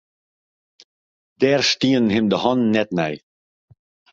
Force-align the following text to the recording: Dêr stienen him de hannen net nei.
Dêr 1.39 1.61
stienen 1.73 2.13
him 2.15 2.25
de 2.31 2.37
hannen 2.43 2.69
net 2.75 2.89
nei. 2.99 3.13